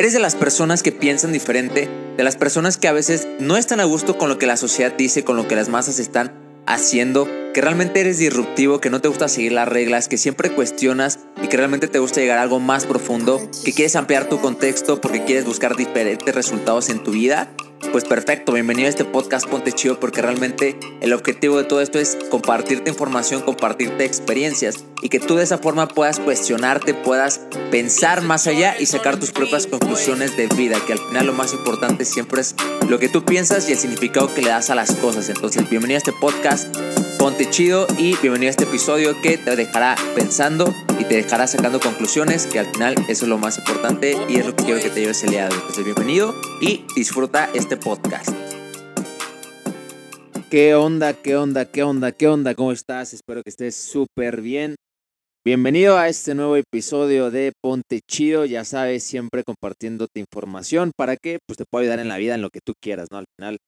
[0.00, 3.80] Eres de las personas que piensan diferente, de las personas que a veces no están
[3.80, 6.32] a gusto con lo que la sociedad dice, con lo que las masas están
[6.64, 11.18] haciendo, que realmente eres disruptivo, que no te gusta seguir las reglas, que siempre cuestionas
[11.42, 15.00] y que realmente te gusta llegar a algo más profundo, que quieres ampliar tu contexto
[15.00, 17.52] porque quieres buscar diferentes resultados en tu vida
[17.92, 21.98] pues perfecto, bienvenido a este podcast Ponte Chido porque realmente el objetivo de todo esto
[21.98, 27.40] es compartirte información, compartirte experiencias y que tú de esa forma puedas cuestionarte, puedas
[27.72, 31.52] pensar más allá y sacar tus propias conclusiones de vida, que al final lo más
[31.52, 32.54] importante siempre es
[32.88, 35.28] lo que tú piensas y el significado que le das a las cosas.
[35.28, 36.76] Entonces, bienvenido a este podcast
[37.20, 41.78] Ponte chido y bienvenido a este episodio que te dejará pensando y te dejará sacando
[41.78, 44.88] conclusiones, que al final eso es lo más importante y es lo que quiero que
[44.88, 45.60] te lleves el día de hoy.
[45.60, 48.30] Entonces, bienvenido y disfruta este podcast.
[50.50, 51.12] ¿Qué onda?
[51.12, 51.66] ¿Qué onda?
[51.66, 52.12] ¿Qué onda?
[52.12, 52.54] ¿Qué onda?
[52.54, 53.12] ¿Cómo estás?
[53.12, 54.76] Espero que estés súper bien.
[55.44, 58.46] Bienvenido a este nuevo episodio de Ponte Chido.
[58.46, 62.40] Ya sabes, siempre compartiéndote información para que pues, te pueda ayudar en la vida en
[62.40, 63.18] lo que tú quieras, ¿no?
[63.18, 63.58] Al final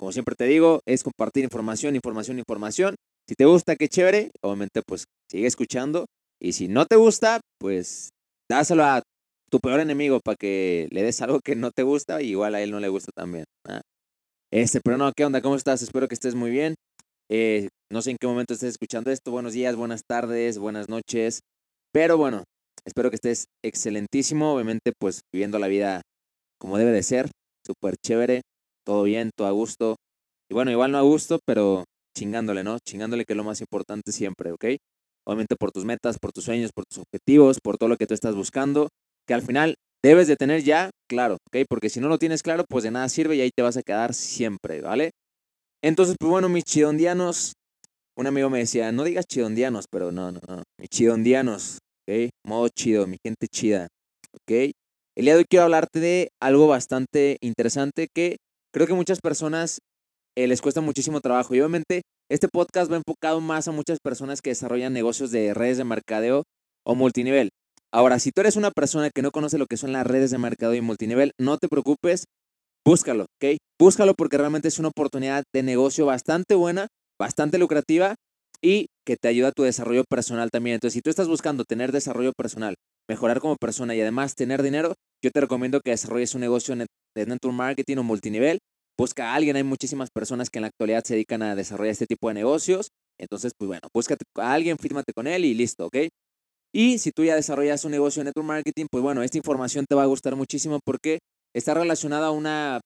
[0.00, 2.94] como siempre te digo, es compartir información, información, información.
[3.28, 4.30] Si te gusta, qué chévere.
[4.42, 6.06] Obviamente, pues sigue escuchando.
[6.40, 8.08] Y si no te gusta, pues
[8.48, 9.02] dáselo a
[9.50, 12.62] tu peor enemigo para que le des algo que no te gusta y igual a
[12.62, 13.44] él no le gusta también.
[13.68, 13.82] ¿ah?
[14.50, 15.42] Este, pero no, ¿qué onda?
[15.42, 15.82] ¿Cómo estás?
[15.82, 16.76] Espero que estés muy bien.
[17.30, 19.30] Eh, no sé en qué momento estés escuchando esto.
[19.30, 21.40] Buenos días, buenas tardes, buenas noches.
[21.92, 22.44] Pero bueno,
[22.86, 24.54] espero que estés excelentísimo.
[24.54, 26.00] Obviamente, pues viviendo la vida
[26.58, 27.30] como debe de ser.
[27.66, 28.40] Súper chévere
[28.90, 29.94] todo bien, todo a gusto.
[30.50, 32.78] Y bueno, igual no a gusto, pero chingándole, ¿no?
[32.80, 34.64] Chingándole que es lo más importante siempre, ¿ok?
[35.24, 38.14] Obviamente por tus metas, por tus sueños, por tus objetivos, por todo lo que tú
[38.14, 38.88] estás buscando,
[39.28, 41.64] que al final debes de tener ya claro, ¿ok?
[41.68, 43.82] Porque si no lo tienes claro, pues de nada sirve y ahí te vas a
[43.82, 45.12] quedar siempre, ¿vale?
[45.84, 47.52] Entonces, pues bueno, mis chidondianos,
[48.18, 52.30] un amigo me decía, no digas chidondianos, pero no, no, no, mis chidondianos, ¿ok?
[52.44, 53.86] Modo chido, mi gente chida,
[54.34, 54.72] ¿ok?
[55.16, 58.38] El día de hoy quiero hablarte de algo bastante interesante que
[58.72, 59.80] creo que muchas personas
[60.36, 61.54] eh, les cuesta muchísimo trabajo.
[61.54, 65.78] Y obviamente este podcast va enfocado más a muchas personas que desarrollan negocios de redes
[65.78, 66.44] de mercadeo
[66.84, 67.50] o multinivel.
[67.92, 70.38] Ahora, si tú eres una persona que no conoce lo que son las redes de
[70.38, 72.24] mercadeo y multinivel, no te preocupes,
[72.86, 73.56] búscalo, ¿ok?
[73.80, 76.86] Búscalo porque realmente es una oportunidad de negocio bastante buena,
[77.18, 78.14] bastante lucrativa
[78.62, 80.74] y que te ayuda a tu desarrollo personal también.
[80.74, 82.76] Entonces, si tú estás buscando tener desarrollo personal,
[83.08, 87.26] mejorar como persona y además tener dinero, yo te recomiendo que desarrolles un negocio de
[87.26, 88.58] network marketing o multinivel.
[88.98, 92.06] Busca a alguien, hay muchísimas personas que en la actualidad se dedican a desarrollar este
[92.06, 92.88] tipo de negocios.
[93.18, 95.96] Entonces, pues bueno, búscate a alguien, fírmate con él y listo, ¿ok?
[96.72, 99.94] Y si tú ya desarrollas un negocio de network marketing, pues bueno, esta información te
[99.94, 101.18] va a gustar muchísimo porque
[101.54, 102.80] está relacionada a una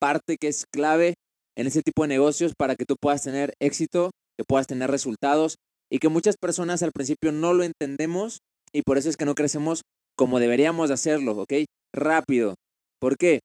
[0.00, 1.14] parte que es clave
[1.56, 5.56] en ese tipo de negocios para que tú puedas tener éxito, que puedas tener resultados
[5.90, 8.38] y que muchas personas al principio no lo entendemos
[8.72, 9.82] y por eso es que no crecemos
[10.16, 11.52] como deberíamos hacerlo, ¿ok?
[11.94, 12.54] Rápido.
[13.00, 13.40] ¿Por qué?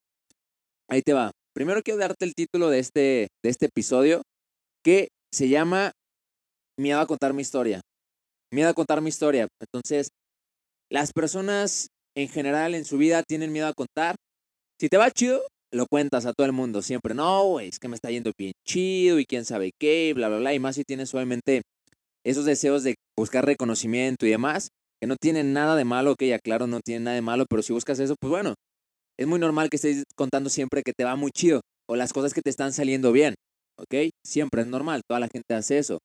[0.90, 1.32] Ahí te va.
[1.54, 4.22] Primero quiero darte el título de este, de este episodio
[4.84, 5.92] que se llama
[6.80, 7.82] Miedo a contar mi historia.
[8.54, 9.48] Miedo a contar mi historia.
[9.62, 10.10] Entonces,
[10.90, 14.16] las personas en general en su vida tienen miedo a contar.
[14.80, 15.42] Si te va chido,
[15.74, 17.14] lo cuentas a todo el mundo siempre.
[17.14, 20.54] No, es que me está yendo bien chido y quién sabe qué, bla, bla, bla.
[20.54, 21.62] Y más si tienes obviamente
[22.26, 24.70] esos deseos de buscar reconocimiento y demás,
[25.02, 27.64] que no tienen nada de malo, que ya claro, no tienen nada de malo, pero
[27.64, 28.54] si buscas eso, pues bueno,
[29.20, 32.34] es muy normal que estés contando siempre que te va muy chido o las cosas
[32.34, 33.34] que te están saliendo bien,
[33.80, 34.12] ¿ok?
[34.24, 35.98] Siempre es normal, toda la gente hace eso.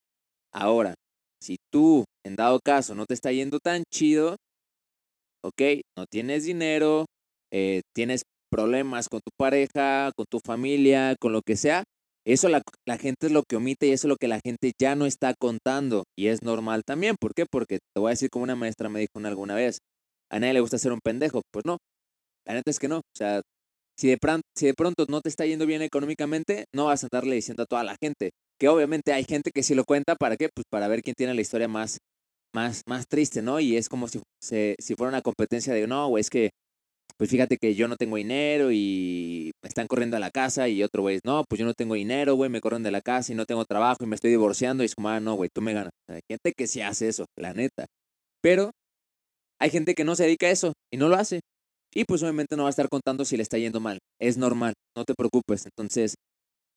[0.53, 0.95] Ahora,
[1.43, 4.37] si tú, en dado caso, no te está yendo tan chido,
[5.45, 5.83] ¿ok?
[5.97, 7.05] No tienes dinero,
[7.53, 11.85] eh, tienes problemas con tu pareja, con tu familia, con lo que sea,
[12.33, 12.61] eso la,
[12.99, 15.35] gente es lo que omite y eso es lo que la gente ya no está
[15.39, 16.05] contando.
[16.19, 17.17] Y es normal también.
[17.21, 17.47] ¿Por qué?
[17.51, 19.79] Porque te voy a decir como una maestra me dijo alguna vez,
[20.31, 21.43] a nadie le gusta ser un pendejo.
[21.53, 21.79] Pues no,
[22.47, 22.99] la neta es que no.
[22.99, 23.43] O sea,
[23.97, 27.09] si de, pronto, si de pronto no te está yendo bien económicamente, no vas a
[27.13, 28.31] andarle diciendo a toda la gente.
[28.59, 30.49] Que obviamente hay gente que sí lo cuenta, ¿para qué?
[30.55, 31.99] Pues para ver quién tiene la historia más,
[32.53, 33.61] más, más triste, ¿no?
[33.61, 36.51] Y es como si, si fuera una competencia de, no, güey, es que
[37.17, 40.83] pues fíjate que yo no tengo dinero y me están corriendo a la casa y
[40.83, 43.35] otro güey, no, pues yo no tengo dinero, güey, me corren de la casa y
[43.35, 45.73] no tengo trabajo y me estoy divorciando y es como, ah, no, güey, tú me
[45.73, 45.93] ganas.
[46.09, 47.87] Hay gente que sí hace eso, la neta.
[48.43, 48.71] Pero
[49.59, 51.41] hay gente que no se dedica a eso y no lo hace.
[51.95, 53.99] Y pues obviamente no va a estar contando si le está yendo mal.
[54.21, 55.65] Es normal, no te preocupes.
[55.65, 56.15] Entonces,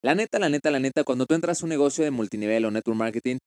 [0.01, 2.71] la neta, la neta, la neta, cuando tú entras a un negocio de multinivel o
[2.71, 3.38] network marketing,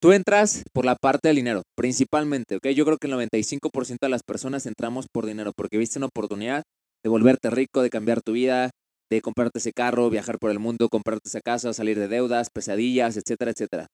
[0.00, 2.68] Tú entras por la parte del dinero, principalmente, ¿ok?
[2.68, 6.62] Yo creo que el 95% de las personas entramos por dinero porque viste una oportunidad
[7.04, 8.70] de volverte rico, de cambiar tu vida,
[9.10, 13.18] de comprarte ese carro, viajar por el mundo, comprarte esa casa, salir de deudas, pesadillas,
[13.18, 13.86] etcétera, etcétera.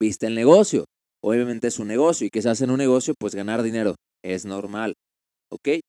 [0.00, 0.86] Viste el negocio.
[1.22, 3.94] Obviamente es un negocio y que se hace en un negocio, pues ganar dinero
[4.24, 4.94] es normal,
[5.50, 5.80] ¿ok?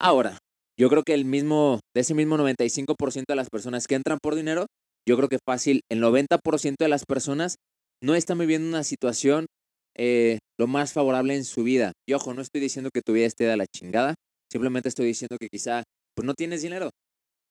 [0.00, 0.38] Ahora,
[0.78, 4.34] yo creo que el mismo, de ese mismo 95% de las personas que entran por
[4.34, 4.64] dinero,
[5.06, 7.56] yo creo que fácil, el 90% de las personas
[8.02, 9.46] no están viviendo una situación
[9.96, 11.92] eh, lo más favorable en su vida.
[12.08, 14.14] Y ojo, no estoy diciendo que tu vida esté de la chingada,
[14.50, 15.82] simplemente estoy diciendo que quizá
[16.14, 16.90] pues no tienes dinero,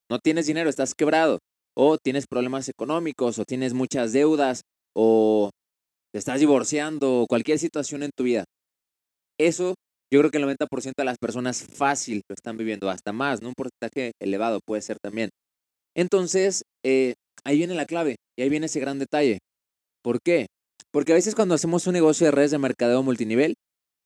[0.10, 1.40] no tienes dinero, estás quebrado,
[1.78, 4.62] o tienes problemas económicos, o tienes muchas deudas,
[4.96, 5.50] o
[6.14, 8.46] te estás divorciando, o cualquier situación en tu vida.
[9.40, 9.76] Eso
[10.12, 13.50] yo creo que el 90% de las personas fácil lo están viviendo, hasta más, ¿no?
[13.50, 15.30] Un porcentaje elevado puede ser también.
[15.96, 17.14] Entonces, eh,
[17.44, 19.38] ahí viene la clave y ahí viene ese gran detalle.
[20.04, 20.48] ¿Por qué?
[20.92, 23.56] Porque a veces cuando hacemos un negocio de redes de mercadeo multinivel,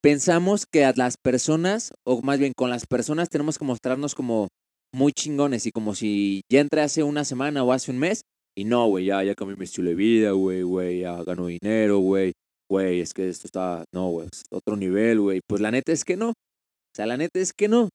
[0.02, 4.50] pensamos que a las personas, o más bien con las personas, tenemos que mostrarnos como
[4.94, 8.22] muy chingones y como si ya entré hace una semana o hace un mes
[8.56, 12.00] y no, güey, ya, ya cambié mi estilo de vida, güey, güey, ya gano dinero,
[12.00, 12.34] güey,
[12.70, 15.42] güey, es que esto está, no, güey, es otro nivel, güey.
[15.48, 16.30] Pues la neta es que no.
[16.30, 17.90] O sea, la neta es que no,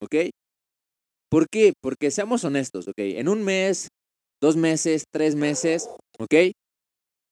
[0.00, 0.14] ¿ok?
[1.28, 1.72] ¿Por qué?
[1.82, 2.98] Porque seamos honestos, ¿ok?
[2.98, 3.88] En un mes,
[4.40, 5.88] dos meses, tres meses,
[6.20, 6.52] ¿ok?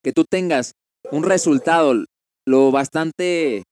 [0.03, 0.73] Que tú tengas
[1.11, 1.95] un resultado
[2.47, 3.63] lo bastante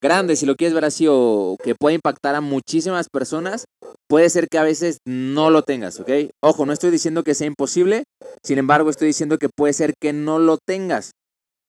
[0.00, 3.64] grande, si lo quieres ver así, o que puede impactar a muchísimas personas,
[4.08, 6.10] puede ser que a veces no lo tengas, ¿ok?
[6.42, 8.04] Ojo, no estoy diciendo que sea imposible,
[8.44, 11.12] sin embargo estoy diciendo que puede ser que no lo tengas,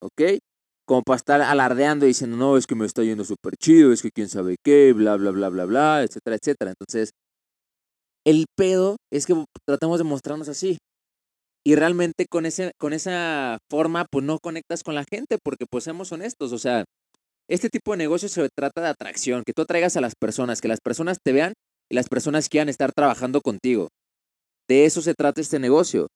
[0.01, 0.39] ¿ok?
[0.87, 4.01] Como para estar alardeando y diciendo, no, es que me está yendo súper chido, es
[4.01, 6.71] que quién sabe qué, bla, bla, bla, bla, bla, etcétera, etcétera.
[6.71, 7.11] Entonces,
[8.25, 10.77] el pedo es que tratamos de mostrarnos así.
[11.69, 15.83] Y realmente con, ese, con esa forma, pues no conectas con la gente, porque pues
[15.83, 16.83] seamos honestos, o sea,
[17.47, 20.67] este tipo de negocio se trata de atracción, que tú atraigas a las personas, que
[20.67, 21.53] las personas te vean
[21.87, 23.89] y las personas quieran estar trabajando contigo.
[24.67, 26.07] De eso se trata este negocio.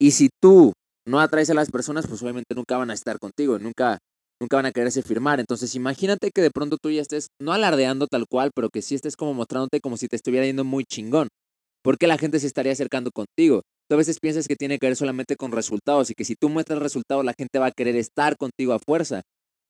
[0.00, 0.72] Y si tú
[1.06, 3.98] no atraes a las personas, pues obviamente nunca van a estar contigo, nunca,
[4.40, 5.38] nunca van a quererse firmar.
[5.38, 8.94] Entonces imagínate que de pronto tú ya estés, no alardeando tal cual, pero que sí
[8.94, 11.28] estés como mostrándote como si te estuviera yendo muy chingón.
[11.82, 13.60] Porque la gente se estaría acercando contigo.
[13.88, 16.48] Tú a veces piensas que tiene que ver solamente con resultados y que si tú
[16.48, 19.22] muestras resultados la gente va a querer estar contigo a fuerza.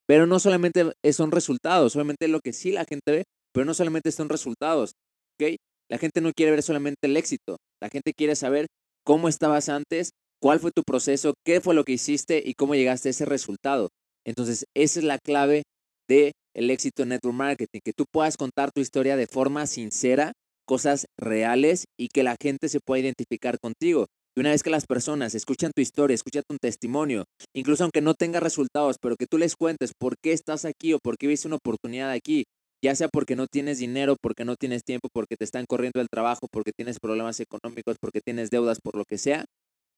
[0.07, 4.13] Pero no solamente son resultados, solamente lo que sí la gente ve, pero no solamente
[4.13, 4.93] son resultados,
[5.41, 5.57] ¿ok?
[5.91, 8.67] La gente no quiere ver solamente el éxito, la gente quiere saber
[9.05, 13.09] cómo estabas antes, cuál fue tu proceso, qué fue lo que hiciste y cómo llegaste
[13.09, 13.89] a ese resultado.
[14.27, 15.63] Entonces, esa es la clave
[16.09, 20.33] de el éxito en network marketing, que tú puedas contar tu historia de forma sincera,
[20.67, 24.07] cosas reales y que la gente se pueda identificar contigo.
[24.37, 27.25] Y una vez que las personas escuchan tu historia, escuchan tu testimonio,
[27.55, 30.99] incluso aunque no tenga resultados, pero que tú les cuentes por qué estás aquí o
[30.99, 32.45] por qué viste una oportunidad aquí,
[32.83, 36.09] ya sea porque no tienes dinero, porque no tienes tiempo, porque te están corriendo el
[36.11, 39.45] trabajo, porque tienes problemas económicos, porque tienes deudas, por lo que sea.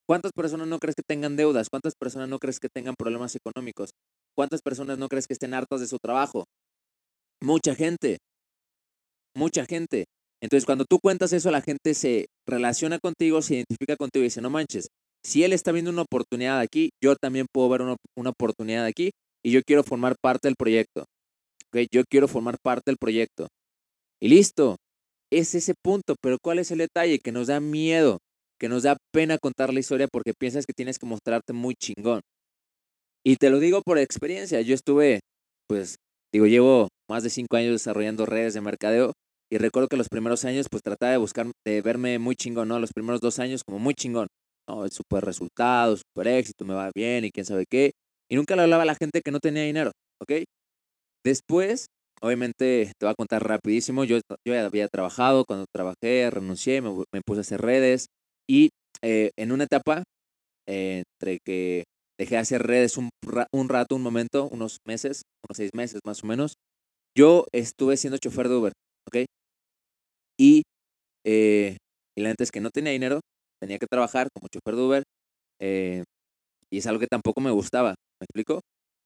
[0.06, 1.68] ¿Cuántas personas no crees que tengan deudas?
[1.68, 3.90] ¿Cuántas personas no crees que tengan problemas económicos?
[4.36, 6.44] ¿Cuántas personas no crees que estén hartas de su trabajo?
[7.42, 8.18] Mucha gente.
[9.34, 10.04] Mucha gente.
[10.42, 14.42] Entonces, cuando tú cuentas eso, la gente se relaciona contigo, se identifica contigo y dice,
[14.42, 14.88] no manches,
[15.24, 19.10] si él está viendo una oportunidad aquí, yo también puedo ver una, oportunidad aquí
[19.44, 21.04] y yo quiero formar parte del proyecto.
[21.92, 23.48] Yo quiero formar parte del proyecto.
[24.20, 24.76] Y listo,
[25.30, 27.18] es ese punto, pero ¿cuál es el detalle?
[27.18, 28.18] Que nos da miedo,
[28.58, 32.20] que nos da pena contar la historia porque piensas que tienes que mostrarte muy chingón.
[33.24, 35.20] Y te lo digo por experiencia, yo estuve,
[35.68, 35.96] pues,
[36.32, 39.12] digo, llevo más de cinco años desarrollando redes de mercadeo
[39.50, 42.80] y recuerdo que los primeros años, pues trataba de buscar, de verme muy chingón, ¿no?
[42.80, 44.26] Los primeros dos años como muy chingón.
[44.68, 47.92] No, súper resultado, súper éxito, me va bien y quién sabe qué.
[48.28, 50.42] Y nunca le hablaba a la gente que no tenía dinero, ¿ok?
[51.24, 51.86] Después,
[52.22, 54.04] obviamente, te voy a contar rapidísimo.
[54.04, 58.06] Yo, yo ya había trabajado, cuando trabajé, renuncié, me, me puse a hacer redes.
[58.48, 58.70] Y
[59.02, 60.04] eh, en una etapa,
[60.68, 61.84] eh, entre que
[62.18, 63.10] dejé de hacer redes un,
[63.52, 66.54] un rato, un momento, unos meses, unos seis meses más o menos,
[67.16, 68.72] yo estuve siendo chofer de Uber.
[69.08, 69.26] ¿Ok?
[70.38, 70.62] Y,
[71.26, 71.76] eh,
[72.16, 73.20] y la neta es que no tenía dinero,
[73.60, 75.04] tenía que trabajar como chofer de Uber,
[75.60, 76.04] eh,
[76.70, 78.60] y es algo que tampoco me gustaba, ¿me explico?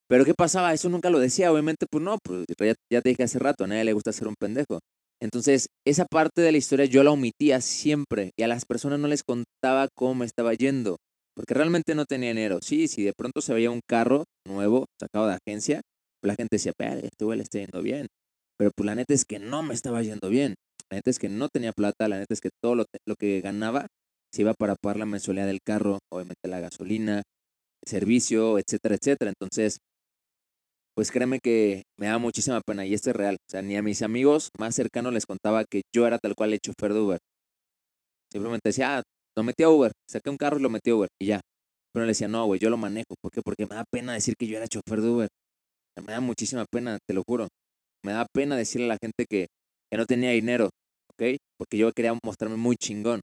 [0.08, 0.74] Pero ¿qué pasaba?
[0.74, 3.68] Eso nunca lo decía, obviamente, pues no, pues ya, ya te dije hace rato, a
[3.68, 4.80] nadie le gusta ser un pendejo.
[5.22, 9.08] Entonces, esa parte de la historia yo la omitía siempre y a las personas no
[9.08, 10.98] les contaba cómo estaba yendo,
[11.36, 12.60] porque realmente no tenía dinero.
[12.62, 15.82] Sí, si de pronto se veía un carro nuevo sacado de agencia,
[16.24, 18.06] la gente decía, pero este güey le está yendo bien.
[18.60, 20.54] Pero pues la neta es que no me estaba yendo bien.
[20.90, 22.84] La neta es que no tenía plata, la neta es que todo lo,
[23.18, 23.86] que ganaba
[24.34, 27.22] se iba para pagar la mensualidad del carro, obviamente la gasolina,
[27.82, 29.30] el servicio, etcétera, etcétera.
[29.30, 29.78] Entonces,
[30.94, 33.36] pues créeme que me da muchísima pena y esto es real.
[33.36, 36.52] O sea, ni a mis amigos más cercanos les contaba que yo era tal cual
[36.52, 37.18] el chofer de Uber.
[38.30, 39.02] Simplemente decía, ah,
[39.38, 41.40] lo metí a Uber, saqué un carro y lo metí a Uber y ya.
[41.94, 43.14] Pero le decía, no, güey, yo lo manejo.
[43.22, 43.40] ¿Por qué?
[43.40, 45.28] Porque me da pena decir que yo era chofer de Uber.
[46.04, 47.48] Me da muchísima pena, te lo juro.
[48.04, 49.46] Me da pena decirle a la gente que,
[49.90, 50.70] que no tenía dinero,
[51.12, 51.36] ¿ok?
[51.58, 53.20] Porque yo quería mostrarme muy chingón.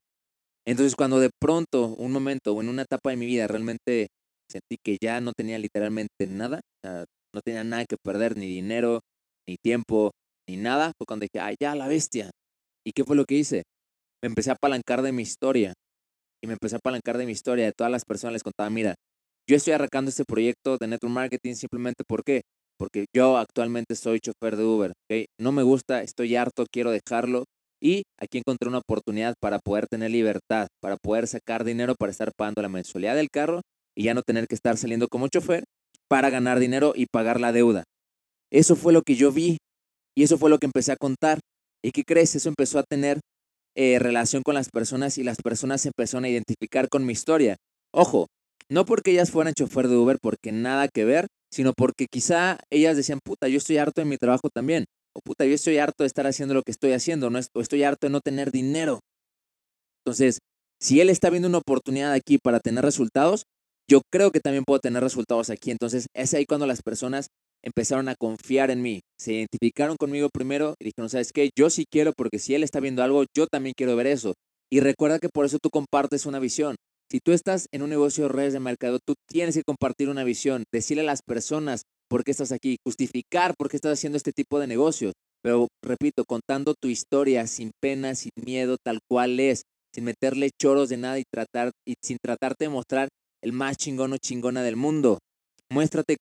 [0.68, 4.08] Entonces cuando de pronto, un momento o en una etapa de mi vida realmente
[4.50, 9.02] sentí que ya no tenía literalmente nada, no tenía nada que perder, ni dinero,
[9.48, 10.12] ni tiempo,
[10.48, 12.32] ni nada, fue cuando dije, ay, ya la bestia.
[12.86, 13.64] ¿Y qué fue lo que hice?
[14.22, 15.74] Me empecé a apalancar de mi historia.
[16.44, 18.96] Y me empecé a apalancar de mi historia, de todas las personas les contaba, mira,
[19.50, 22.42] yo estoy arrancando este proyecto de network marketing simplemente ¿por qué?
[22.78, 25.26] Porque yo actualmente soy chofer de Uber, ¿ok?
[25.40, 27.46] No me gusta, estoy harto, quiero dejarlo.
[27.82, 32.32] Y aquí encontré una oportunidad para poder tener libertad, para poder sacar dinero para estar
[32.36, 33.62] pagando la mensualidad del carro
[33.96, 35.64] y ya no tener que estar saliendo como chofer
[36.10, 37.84] para ganar dinero y pagar la deuda.
[38.52, 39.58] Eso fue lo que yo vi
[40.16, 41.40] y eso fue lo que empecé a contar.
[41.84, 42.36] ¿Y qué crees?
[42.36, 43.20] Eso empezó a tener
[43.76, 47.58] eh, relación con las personas y las personas empezaron a identificar con mi historia.
[47.94, 48.26] Ojo,
[48.70, 52.98] no porque ellas fueran chofer de Uber, porque nada que ver, sino porque quizá ellas
[52.98, 54.86] decían, puta, yo estoy harto de mi trabajo también.
[55.16, 57.84] O puta, yo estoy harto de estar haciendo lo que estoy haciendo, no o estoy
[57.84, 59.00] harto de no tener dinero.
[60.06, 60.40] Entonces,
[60.80, 63.44] si él está viendo una oportunidad aquí para tener resultados,
[63.90, 65.72] yo creo que también puedo tener resultados aquí.
[65.72, 67.28] Entonces, es ahí cuando las personas
[67.64, 71.50] empezaron a confiar en mí, se identificaron conmigo primero y dijeron, ¿sabes qué?
[71.58, 74.34] Yo sí quiero porque si él está viendo algo, yo también quiero ver eso.
[74.72, 76.76] Y recuerda que por eso tú compartes una visión.
[77.10, 80.24] Si tú estás en un negocio de redes de mercado, tú tienes que compartir una
[80.24, 84.34] visión, decirle a las personas por qué estás aquí, justificar por qué estás haciendo este
[84.34, 85.14] tipo de negocios.
[85.42, 89.62] Pero repito, contando tu historia sin pena, sin miedo, tal cual es,
[89.94, 93.08] sin meterle choros de nada y tratar y sin tratarte de mostrar
[93.42, 95.20] el más chingón o chingona del mundo.
[95.70, 96.18] Muéstrate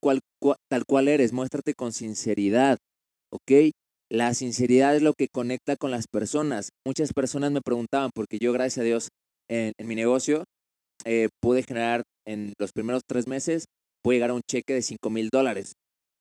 [0.68, 2.78] tal cual eres, muéstrate con sinceridad,
[3.32, 3.72] ¿ok?
[4.10, 6.70] La sinceridad es lo que conecta con las personas.
[6.86, 9.08] Muchas personas me preguntaban, porque yo, gracias a Dios,
[9.48, 10.44] en, mi negocio,
[11.06, 13.66] eh, pude generar en los primeros tres meses,
[14.02, 15.72] pude llegar a un cheque de 5 mil dólares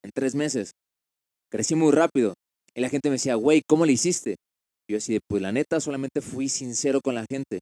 [0.03, 0.71] en tres meses.
[1.51, 2.33] Crecí muy rápido.
[2.75, 4.35] Y la gente me decía, güey, ¿cómo le hiciste?
[4.89, 7.59] Yo decía, pues la neta, solamente fui sincero con la gente.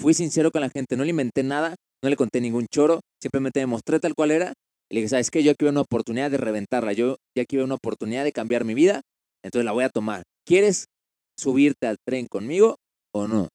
[0.00, 3.60] Fui sincero con la gente, no le inventé nada, no le conté ningún choro, simplemente
[3.60, 4.52] me mostré tal cual era
[4.90, 5.42] y le dije, ¿sabes qué?
[5.42, 6.92] Yo aquí veo una oportunidad de reventarla.
[6.92, 9.02] Yo ya aquí veo una oportunidad de cambiar mi vida.
[9.44, 10.22] Entonces la voy a tomar.
[10.46, 10.86] ¿Quieres
[11.36, 12.76] subirte al tren conmigo
[13.14, 13.48] o no?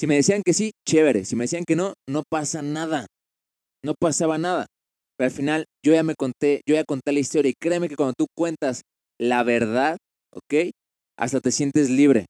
[0.00, 1.26] Si me decían que sí, chévere.
[1.26, 3.04] Si me decían que no, no pasa nada.
[3.84, 4.64] No pasaba nada.
[5.18, 7.96] Pero al final yo ya me conté, yo ya conté la historia y créeme que
[7.96, 8.80] cuando tú cuentas
[9.20, 9.98] la verdad,
[10.32, 10.70] ¿ok?
[11.18, 12.24] Hasta te sientes libre.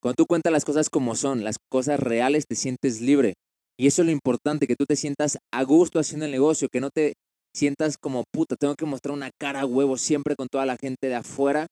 [0.00, 3.34] Cuando tú cuentas las cosas como son, las cosas reales, te sientes libre.
[3.78, 6.80] Y eso es lo importante, que tú te sientas a gusto haciendo el negocio, que
[6.80, 7.12] no te
[7.54, 11.16] sientas como puta, tengo que mostrar una cara huevo siempre con toda la gente de
[11.16, 11.66] afuera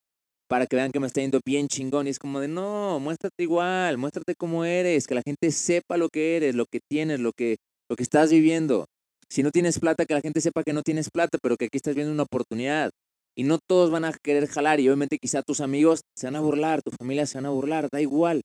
[0.50, 2.09] para que vean que me está yendo bien chingón.
[2.09, 6.09] Y es como de, no, muéstrate igual, muéstrate cómo eres, que la gente sepa lo
[6.09, 8.87] que eres, lo que tienes, lo que, lo que estás viviendo.
[9.30, 11.76] Si no tienes plata, que la gente sepa que no tienes plata, pero que aquí
[11.76, 12.90] estás viendo una oportunidad.
[13.37, 16.40] Y no todos van a querer jalar y obviamente quizá tus amigos se van a
[16.40, 18.40] burlar, tu familia se van a burlar, da igual.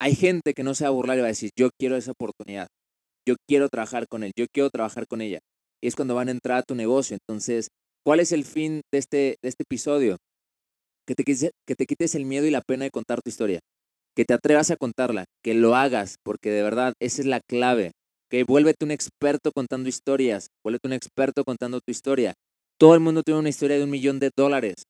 [0.00, 2.10] Hay gente que no se va a burlar y va a decir, yo quiero esa
[2.10, 2.66] oportunidad,
[3.24, 5.38] yo quiero trabajar con él, yo quiero trabajar con ella.
[5.80, 7.16] Y es cuando van a entrar a tu negocio.
[7.16, 7.68] Entonces,
[8.04, 10.16] ¿cuál es el fin de este, de este episodio?
[11.06, 13.60] Que te, que te quites el miedo y la pena de contar tu historia.
[14.16, 17.92] Que te atrevas a contarla, que lo hagas, porque de verdad esa es la clave.
[18.30, 22.34] Que vuélvete un experto contando historias, vuélvete un experto contando tu historia.
[22.78, 24.84] Todo el mundo tiene una historia de un millón de dólares.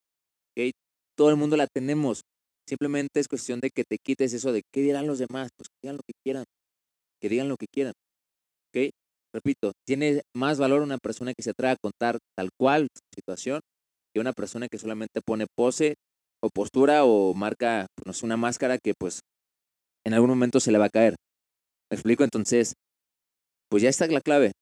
[0.52, 0.72] ¿okay?
[1.16, 2.22] Todo el mundo la tenemos.
[2.68, 5.50] Simplemente es cuestión de que te quites eso de qué dirán los demás.
[5.56, 6.44] Pues que digan lo que quieran.
[7.20, 7.92] Que digan lo que quieran.
[8.68, 8.90] ¿Ok?
[9.34, 13.60] Repito, tiene más valor una persona que se atreve a contar tal cual su situación
[14.14, 15.94] que una persona que solamente pone pose
[16.42, 19.20] o postura o marca pues, una máscara que pues
[20.06, 21.16] en algún momento se le va a caer.
[21.90, 22.24] ¿Me explico?
[22.24, 22.74] Entonces,
[23.70, 24.52] pues ya está la clave.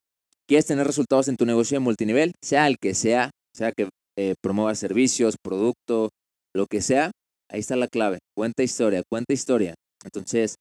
[0.49, 2.33] ¿Quieres tener resultados en tu negocio de multinivel?
[2.43, 6.11] Sea el que sea, sea que eh, promueva servicios, producto,
[6.55, 7.11] lo que sea,
[7.53, 8.19] Ahí está la clave.
[8.35, 9.75] Cuenta historia, cuenta historia.
[10.05, 10.55] Entonces,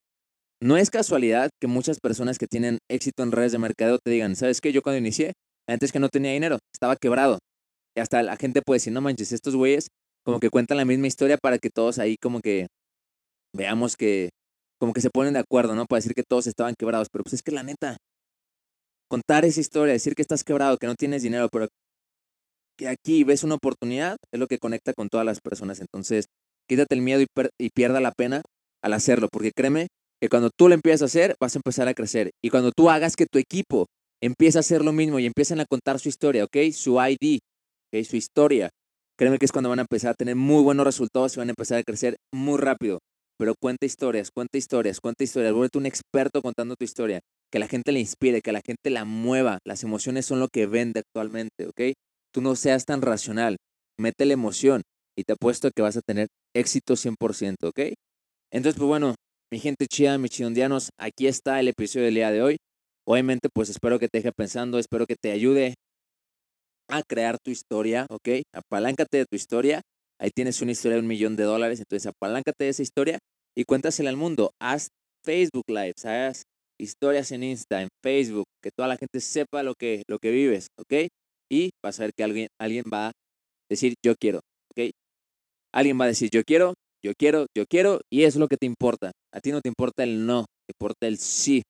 [0.60, 4.36] no es casualidad que muchas personas que tienen éxito en redes de mercadeo te digan,
[4.36, 4.72] ¿sabes qué?
[4.72, 5.32] Yo cuando inicié,
[5.66, 7.38] antes que no tenía dinero, estaba quebrado.
[7.94, 9.88] Y hasta la gente puede decir, no manches, estos güeyes
[10.24, 12.68] como que cuentan la misma historia para que todos ahí como que
[13.54, 14.30] veamos que,
[14.78, 15.86] como que se ponen de acuerdo, ¿no?
[15.86, 17.08] Para decir que todos estaban quebrados.
[17.10, 17.96] Pero pues es que la neta,
[19.08, 21.68] contar esa historia, decir que estás quebrado, que no tienes dinero, pero
[22.78, 25.80] que aquí ves una oportunidad, es lo que conecta con todas las personas.
[25.80, 26.26] Entonces,
[26.68, 28.42] quítate el miedo y, pierda la pena
[28.82, 29.88] al hacerlo, porque créeme
[30.20, 32.30] que cuando tú lo empiezas a hacer, vas a empezar a crecer.
[32.42, 33.86] Y cuando tú hagas que tu equipo
[34.22, 36.72] empiece a hacer lo mismo y empiecen a contar su historia, ¿ok?
[36.72, 37.40] Su ID,
[37.92, 38.70] Su historia.
[39.18, 41.52] Créeme que es cuando van a empezar a tener muy buenos resultados y van a
[41.52, 43.00] empezar a crecer muy rápido.
[43.38, 45.52] Pero cuenta historias, cuenta historias, cuenta historias.
[45.52, 47.20] Vuelve un experto contando tu historia.
[47.52, 49.58] Que la gente le inspire, que la gente la mueva.
[49.66, 51.94] Las emociones son lo que vende actualmente, ¿ok?
[52.32, 53.56] Tú no seas tan racional.
[54.00, 54.80] Mete la emoción
[55.18, 57.92] y te apuesto que vas a tener éxito 100%, ¿ok?
[58.50, 59.14] Entonces, pues bueno,
[59.52, 62.56] mi gente chida, mis chidondianos, aquí está el episodio del día de hoy.
[63.06, 65.74] Obviamente, pues espero que te deje pensando, espero que te ayude
[66.88, 68.42] a crear tu historia, ¿ok?
[68.54, 69.80] Apaláncate de tu historia.
[70.20, 73.18] Ahí tienes una historia de un millón de dólares, entonces apaláncate de esa historia
[73.56, 74.52] y cuéntasela al mundo.
[74.60, 74.88] Haz
[75.24, 76.42] Facebook Lives, haz
[76.78, 80.66] historias en Insta, en Facebook, que toda la gente sepa lo que, lo que vives,
[80.78, 81.08] ¿ok?
[81.50, 83.12] Y vas a ver que alguien, alguien va a
[83.70, 84.90] decir yo quiero, ¿ok?
[85.72, 86.74] Alguien va a decir yo quiero,
[87.04, 89.12] yo quiero, yo quiero, y es lo que te importa.
[89.32, 91.62] A ti no te importa el no, te importa el sí,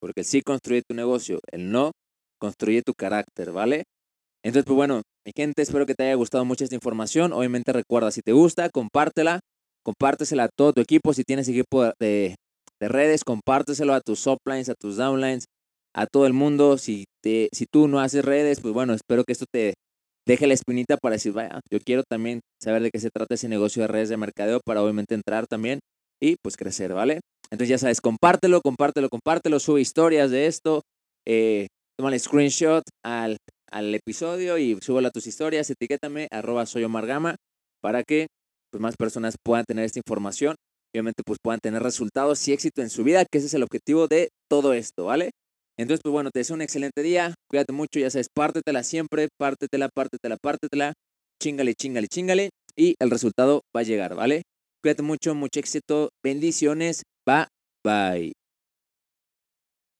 [0.00, 1.92] porque el sí construye tu negocio, el no
[2.38, 3.84] construye tu carácter, ¿vale?
[4.46, 7.32] Entonces, pues bueno, mi gente, espero que te haya gustado mucho esta información.
[7.32, 9.40] Obviamente recuerda, si te gusta, compártela,
[9.84, 11.12] compártesela a todo tu equipo.
[11.12, 12.36] Si tienes equipo de,
[12.80, 15.46] de redes, compárteselo a tus uplines, a tus downlines,
[15.92, 16.78] a todo el mundo.
[16.78, 19.74] Si, te, si tú no haces redes, pues bueno, espero que esto te
[20.28, 23.48] deje la espinita para decir, vaya, yo quiero también saber de qué se trata ese
[23.48, 25.80] negocio de redes de mercadeo para obviamente entrar también
[26.22, 27.18] y pues crecer, ¿vale?
[27.50, 30.82] Entonces ya sabes, compártelo, compártelo, compártelo, sube historias de esto,
[31.26, 31.66] eh,
[31.98, 33.38] el screenshot al,
[33.76, 36.86] al episodio y súbelo a tus historias, etiquétame, arroba soy
[37.82, 38.26] para que
[38.70, 40.56] pues, más personas puedan tener esta información
[40.96, 44.08] obviamente pues puedan tener resultados y éxito en su vida, que ese es el objetivo
[44.08, 45.30] de todo esto, ¿vale?
[45.78, 49.90] Entonces, pues bueno, te deseo un excelente día, cuídate mucho, ya sabes, pártetela siempre, pártetela,
[49.94, 50.94] pártetela, pártetela,
[51.42, 54.42] chingale, chingale, chingale, y el resultado va a llegar, ¿vale?
[54.82, 57.46] Cuídate mucho, mucho éxito, bendiciones, bye,
[57.84, 58.45] bye.